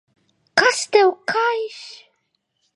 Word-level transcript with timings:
Kas 0.57 0.79
tev 0.91 1.09
kaiš? 1.31 1.81